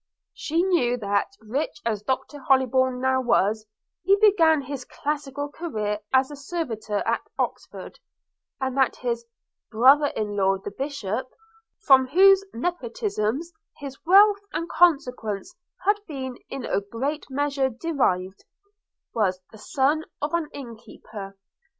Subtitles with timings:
[0.33, 3.67] She knew that, rich as Doctor Hollybourn now was,
[4.01, 7.99] he began his classical career as a servitor at Oxford;
[8.59, 9.27] and that his
[9.69, 11.29] 'brother in law the bishop,'
[11.85, 13.41] from whose nepotism
[13.77, 15.53] his wealth and consequence
[15.85, 18.43] had been in a great measure derived,
[19.13, 21.37] was the son of an innkeeper.